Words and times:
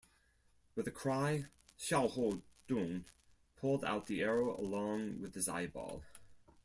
With 0.73 0.87
a 0.87 0.91
cry, 0.91 1.45
Xiahou 1.77 2.41
Dun 2.67 3.05
pulled 3.55 3.85
out 3.85 4.07
the 4.07 4.23
arrow 4.23 4.59
along 4.59 5.21
with 5.21 5.35
his 5.35 5.47
eyeball. 5.47 6.01